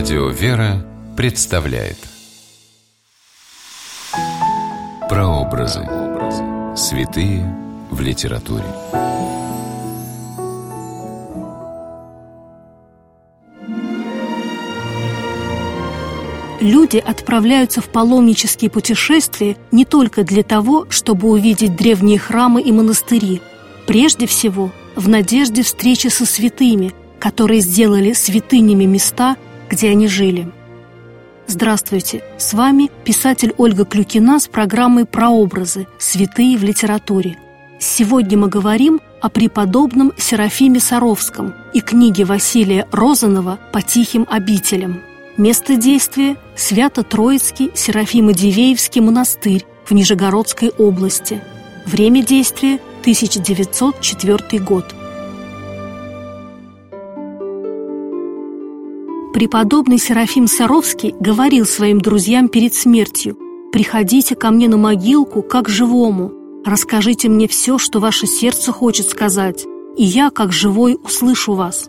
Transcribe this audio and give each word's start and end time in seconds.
Радио 0.00 0.30
«Вера» 0.30 0.82
представляет 1.14 1.98
Прообразы. 5.10 5.86
Святые 6.74 7.44
в 7.90 8.00
литературе. 8.00 8.64
Люди 16.62 16.96
отправляются 16.96 17.82
в 17.82 17.90
паломнические 17.90 18.70
путешествия 18.70 19.58
не 19.70 19.84
только 19.84 20.24
для 20.24 20.42
того, 20.42 20.86
чтобы 20.88 21.28
увидеть 21.28 21.76
древние 21.76 22.18
храмы 22.18 22.62
и 22.62 22.72
монастыри. 22.72 23.42
Прежде 23.86 24.26
всего, 24.26 24.70
в 24.96 25.10
надежде 25.10 25.62
встречи 25.62 26.08
со 26.08 26.24
святыми, 26.24 26.94
которые 27.18 27.60
сделали 27.60 28.14
святынями 28.14 28.86
места, 28.86 29.36
где 29.70 29.90
они 29.90 30.08
жили. 30.08 30.50
Здравствуйте! 31.46 32.22
С 32.38 32.52
вами 32.52 32.90
писатель 33.04 33.54
Ольга 33.56 33.84
Клюкина 33.84 34.38
с 34.38 34.48
программой 34.48 35.04
«Прообразы. 35.06 35.86
Святые 35.98 36.58
в 36.58 36.62
литературе». 36.62 37.38
Сегодня 37.78 38.36
мы 38.36 38.48
говорим 38.48 39.00
о 39.20 39.30
преподобном 39.30 40.12
Серафиме 40.18 40.80
Саровском 40.80 41.54
и 41.72 41.80
книге 41.80 42.24
Василия 42.24 42.86
Розанова 42.92 43.58
«По 43.72 43.80
тихим 43.80 44.26
обителям». 44.28 45.00
Место 45.36 45.76
действия– 45.76 46.36
Свято-Троицкий 46.56 47.70
Серафимо-Дивеевский 47.74 49.00
монастырь 49.00 49.64
в 49.86 49.92
Нижегородской 49.92 50.70
области. 50.70 51.42
Время 51.86 52.22
действия– 52.22 52.78
1904 53.00 54.62
год. 54.62 54.94
Преподобный 59.32 59.98
Серафим 59.98 60.48
Саровский 60.48 61.14
говорил 61.20 61.64
своим 61.64 62.00
друзьям 62.00 62.48
перед 62.48 62.74
смертью 62.74 63.38
«Приходите 63.72 64.34
ко 64.34 64.50
мне 64.50 64.68
на 64.68 64.76
могилку, 64.76 65.42
как 65.42 65.68
живому, 65.68 66.32
расскажите 66.64 67.28
мне 67.28 67.46
все, 67.46 67.78
что 67.78 68.00
ваше 68.00 68.26
сердце 68.26 68.72
хочет 68.72 69.08
сказать, 69.08 69.66
и 69.96 70.02
я, 70.02 70.30
как 70.30 70.52
живой, 70.52 70.98
услышу 71.04 71.54
вас». 71.54 71.88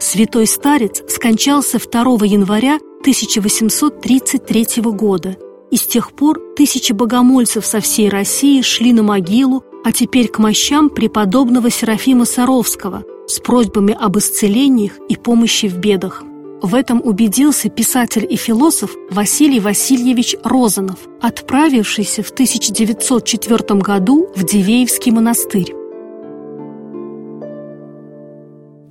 Святой 0.00 0.48
старец 0.48 1.04
скончался 1.08 1.78
2 1.78 2.26
января 2.26 2.80
1833 3.02 4.82
года, 4.82 5.36
и 5.70 5.76
с 5.76 5.86
тех 5.86 6.10
пор 6.10 6.40
тысячи 6.56 6.92
богомольцев 6.92 7.64
со 7.64 7.78
всей 7.78 8.08
России 8.08 8.62
шли 8.62 8.92
на 8.92 9.04
могилу, 9.04 9.62
а 9.84 9.92
теперь 9.92 10.26
к 10.26 10.40
мощам 10.40 10.90
преподобного 10.90 11.70
Серафима 11.70 12.24
Саровского 12.24 13.04
с 13.28 13.38
просьбами 13.38 13.96
об 13.98 14.18
исцелениях 14.18 14.94
и 15.08 15.14
помощи 15.14 15.66
в 15.68 15.78
бедах. 15.78 16.24
В 16.62 16.74
этом 16.74 17.00
убедился 17.02 17.70
писатель 17.70 18.26
и 18.28 18.36
философ 18.36 18.94
Василий 19.10 19.60
Васильевич 19.60 20.36
Розанов, 20.44 20.98
отправившийся 21.22 22.22
в 22.22 22.30
1904 22.30 23.80
году 23.80 24.28
в 24.36 24.44
Дивеевский 24.44 25.10
монастырь. 25.10 25.74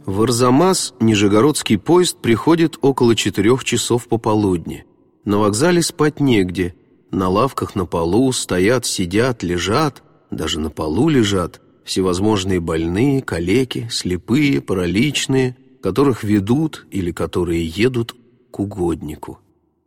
В 0.08 0.24
Арзамас 0.24 0.96
нижегородский 1.00 1.78
поезд 1.78 2.18
приходит 2.18 2.80
около 2.82 3.16
четырех 3.16 3.64
часов 3.64 4.08
пополудни. 4.08 4.86
На 5.24 5.38
вокзале 5.38 5.84
спать 5.84 6.20
негде. 6.20 6.74
На 7.12 7.30
лавках 7.30 7.76
на 7.76 7.86
полу 7.86 8.32
стоят, 8.32 8.88
сидят, 8.88 9.44
лежат, 9.44 10.02
даже 10.32 10.60
на 10.60 10.72
полу 10.72 11.08
лежат 11.08 11.62
всевозможные 11.84 12.60
больные, 12.60 13.22
калеки, 13.22 13.88
слепые, 13.92 14.60
параличные– 14.60 15.56
которых 15.82 16.24
ведут 16.24 16.86
или 16.92 17.12
которые 17.12 17.66
едут 17.66 18.16
к 18.52 18.60
угоднику. 18.60 19.40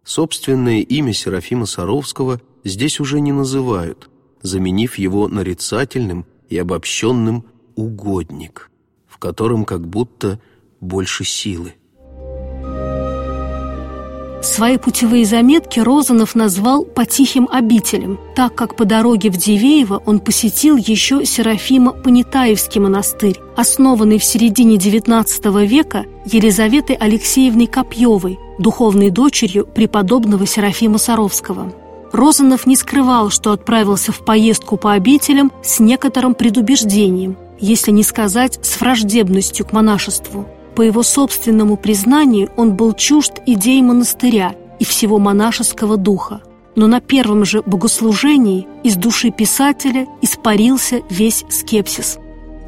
Собственное 0.05 0.81
имя 0.81 1.13
Серафима 1.13 1.67
Саровского 1.67 2.41
здесь 2.65 3.01
уже 3.01 3.21
не 3.21 3.33
называют, 3.33 4.11
заменив 4.43 4.99
его 4.99 5.29
нарицательным 5.29 6.27
и 6.49 6.59
обобщенным 6.59 7.45
«угодник», 7.77 8.71
в 9.07 9.19
котором 9.19 9.65
как 9.65 9.87
будто 9.87 10.41
больше 10.81 11.25
силы. 11.25 11.75
Свои 14.43 14.77
путевые 14.77 15.25
заметки 15.25 15.79
Розанов 15.79 16.35
назвал 16.35 16.85
«по 16.85 17.07
тихим 17.07 17.49
обителям», 17.51 18.19
так 18.35 18.57
как 18.57 18.75
по 18.75 18.85
дороге 18.85 19.31
в 19.31 19.37
Дивеево 19.37 20.03
он 20.05 20.19
посетил 20.19 20.77
еще 20.77 21.25
Серафима-Понятаевский 21.25 22.81
монастырь, 22.81 23.39
основанный 23.57 24.19
в 24.19 24.25
середине 24.25 24.79
XIX 24.79 25.65
века 25.65 26.07
Елизаветой 26.25 26.97
Алексеевной 26.97 27.69
Копьевой, 27.69 28.41
духовной 28.59 29.11
дочерью 29.11 29.65
преподобного 29.65 30.45
Серафима 30.45 30.99
Саровского. 30.99 31.73
Розанов 32.11 32.67
не 32.67 32.75
скрывал, 32.75 33.31
что 33.31 33.53
отправился 33.53 34.11
в 34.11 34.25
поездку 34.25 34.77
по 34.77 34.93
обителям 34.93 35.53
с 35.63 35.79
некоторым 35.79 36.35
предубеждением, 36.35 37.37
если 37.61 37.93
не 37.93 38.03
сказать 38.03 38.59
с 38.61 38.81
враждебностью 38.81 39.65
к 39.65 39.73
монашеству– 39.73 40.49
по 40.75 40.83
его 40.83 41.03
собственному 41.03 41.77
признанию, 41.77 42.51
он 42.57 42.75
был 42.75 42.93
чужд 42.93 43.41
идей 43.47 43.83
монастыря 43.83 44.55
и 44.79 44.85
всего 44.85 45.19
монашеского 45.19 45.97
духа. 45.97 46.43
Но 46.75 46.87
на 46.87 47.01
первом 47.01 47.45
же 47.45 47.63
богослужении 47.63 48.67
из 48.83 48.97
души 48.97 49.31
писателя 49.31 50.07
испарился 50.23 51.03
весь 51.11 51.45
скепсис. 51.51 52.19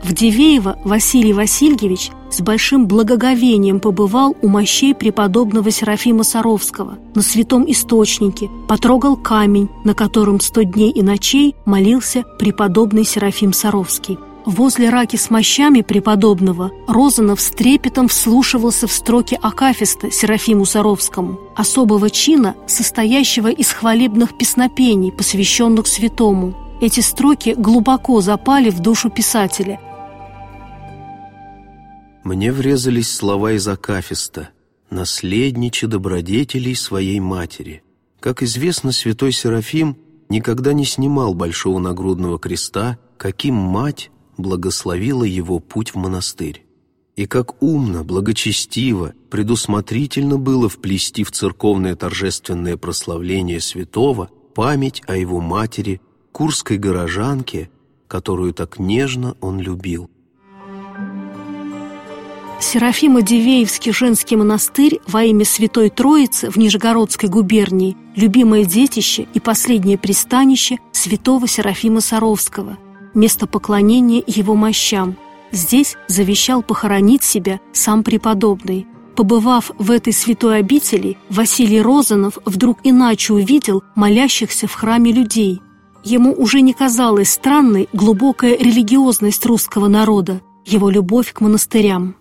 В 0.03 0.13
Дивеево 0.13 0.79
Василий 0.85 1.33
Васильевич 1.33 2.11
с 2.31 2.43
большим 2.43 2.87
благоговением 2.87 3.81
побывал 3.81 4.37
у 4.43 4.49
мощей 4.49 4.95
преподобного 4.95 5.71
Серафима 5.71 6.25
Саровского 6.25 6.99
на 7.15 7.23
святом 7.23 7.65
источнике, 7.71 8.51
потрогал 8.69 9.17
камень, 9.17 9.71
на 9.85 9.95
котором 9.95 10.41
сто 10.41 10.63
дней 10.63 10.91
и 10.91 11.01
ночей 11.01 11.57
молился 11.65 12.25
преподобный 12.39 13.05
Серафим 13.05 13.55
Саровский. 13.55 14.19
Возле 14.45 14.91
раки 14.91 15.17
с 15.17 15.31
мощами 15.31 15.81
преподобного 15.81 16.71
Розанов 16.87 17.41
с 17.41 17.51
трепетом 17.51 18.09
вслушивался 18.09 18.87
в 18.87 18.93
строки 18.93 19.39
Акафиста 19.41 20.11
Серафиму 20.11 20.67
Саровскому, 20.67 21.41
особого 21.57 22.11
чина, 22.11 22.55
состоящего 22.67 23.51
из 23.51 23.71
хвалебных 23.71 24.37
песнопений, 24.37 25.13
посвященных 25.13 25.87
святому. 25.87 26.55
Эти 26.83 27.01
строки 27.01 27.55
глубоко 27.57 28.21
запали 28.21 28.69
в 28.69 28.81
душу 28.81 29.09
писателя. 29.09 29.81
Мне 32.23 32.53
врезались 32.53 33.11
слова 33.11 33.53
из 33.53 33.67
Акафиста 33.67 34.51
«Наследниче 34.91 35.87
добродетелей 35.87 36.75
своей 36.75 37.21
матери». 37.21 37.83
Как 38.21 38.43
известно, 38.43 38.93
святой 38.93 39.33
Серафим 39.33 39.97
никогда 40.29 40.75
не 40.75 40.85
снимал 40.85 41.33
большого 41.33 41.79
нагрудного 41.79 42.39
креста, 42.39 42.99
каким 43.17 43.55
мать 43.55 44.11
благословила 44.37 45.25
его 45.25 45.59
путь 45.59 45.95
в 45.95 45.97
монастырь. 45.97 46.65
И 47.17 47.27
как 47.27 47.63
умно, 47.63 48.03
благочестиво, 48.03 49.15
предусмотрительно 49.31 50.37
было 50.37 50.69
вплести 50.69 51.23
в 51.23 51.31
церковное 51.31 51.95
торжественное 51.95 52.77
прославление 52.77 53.61
святого 53.61 54.31
память 54.55 55.03
о 55.07 55.17
его 55.17 55.41
матери, 55.41 56.01
курской 56.33 56.77
горожанке, 56.77 57.71
которую 58.09 58.53
так 58.53 58.79
нежно 58.79 59.37
он 59.41 59.61
любил. 59.61 60.11
Серафимо-Дивеевский 62.61 63.93
женский 63.93 64.37
монастырь 64.37 65.01
во 65.07 65.23
имя 65.25 65.45
Святой 65.45 65.91
Троицы 65.91 66.51
в 66.51 66.57
Нижегородской 66.57 67.29
губернии– 67.29 67.97
любимое 68.17 68.65
детище 68.65 69.27
и 69.35 69.41
последнее 69.41 69.99
пристанище 69.99 70.79
святого 70.93 71.47
Серафима 71.47 72.01
Саровского– 72.01 72.79
место 73.15 73.47
поклонения 73.47 74.23
его 74.27 74.55
мощам. 74.55 75.17
Здесь 75.53 75.97
завещал 76.09 76.63
похоронить 76.63 77.23
себя 77.23 77.61
сам 77.73 78.03
преподобный. 78.03 78.87
Побывав 79.15 79.71
в 79.79 79.91
этой 79.91 80.13
святой 80.13 80.59
обители, 80.59 81.17
Василий 81.31 81.81
Розанов 81.81 82.39
вдруг 82.45 82.79
иначе 82.83 83.33
увидел 83.33 83.85
молящихся 83.95 84.67
в 84.67 84.75
храме 84.75 85.13
людей. 85.13 85.61
Ему 86.03 86.35
уже 86.35 86.61
не 86.61 86.73
казалась 86.73 87.31
странной 87.31 87.89
глубокая 87.93 88.57
религиозность 88.57 89.47
русского 89.47 89.89
народа, 89.89 90.41
его 90.67 90.91
любовь 90.91 91.33
к 91.33 91.41
монастырям. 91.41 92.17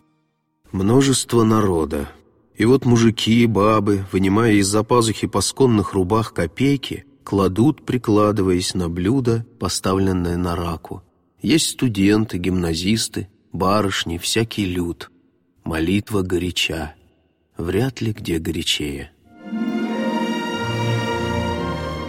Множество 0.71 1.43
народа. 1.43 2.09
И 2.55 2.65
вот 2.65 2.85
мужики 2.85 3.43
и 3.43 3.47
бабы, 3.47 4.05
вынимая 4.11 4.53
из-за 4.53 4.83
пазухи 4.83 5.27
пасконных 5.27 5.93
рубах 5.93 6.33
копейки, 6.33 7.05
кладут, 7.23 7.85
прикладываясь 7.85 8.73
на 8.73 8.89
блюдо, 8.89 9.45
поставленное 9.59 10.37
на 10.37 10.55
раку. 10.55 11.03
Есть 11.41 11.71
студенты, 11.71 12.37
гимназисты, 12.37 13.27
барышни, 13.51 14.17
всякий 14.17 14.65
люд. 14.65 15.09
Молитва 15.63 16.21
горяча. 16.21 16.95
Вряд 17.57 18.01
ли 18.01 18.11
где 18.11 18.39
горячее. 18.39 19.11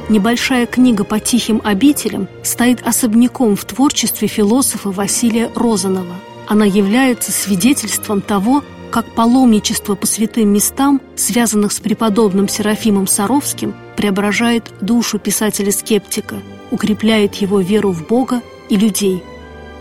Небольшая 0.08 0.66
книга 0.66 1.02
по 1.04 1.18
тихим 1.18 1.62
обителям 1.64 2.28
стоит 2.42 2.86
особняком 2.86 3.56
в 3.56 3.64
творчестве 3.64 4.28
философа 4.28 4.90
Василия 4.90 5.50
Розанова. 5.54 6.16
Она 6.46 6.66
является 6.66 7.32
свидетельством 7.32 8.20
того, 8.20 8.62
как 8.94 9.12
паломничество 9.12 9.96
по 9.96 10.06
святым 10.06 10.50
местам, 10.50 11.00
связанных 11.16 11.72
с 11.72 11.80
преподобным 11.80 12.48
Серафимом 12.48 13.08
Саровским, 13.08 13.74
преображает 13.96 14.72
душу 14.80 15.18
писателя-скептика, 15.18 16.36
укрепляет 16.70 17.34
его 17.34 17.58
веру 17.58 17.90
в 17.90 18.06
Бога 18.06 18.40
и 18.68 18.76
людей. 18.76 19.24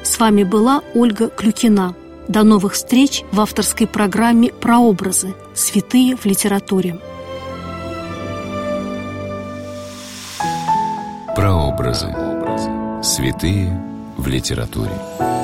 С 0.01 0.17
вами 0.17 0.43
была 0.43 0.81
Ольга 0.95 1.27
Клюкина. 1.27 1.93
До 2.27 2.41
новых 2.41 2.73
встреч 2.73 3.21
в 3.31 3.39
авторской 3.39 3.85
программе 3.85 4.51
«Прообразы. 4.51 5.35
Святые 5.53 6.15
в 6.15 6.25
литературе». 6.25 6.99
Прообразы. 11.35 12.07
Святые 13.03 13.79
в 14.17 14.27
литературе. 14.27 15.42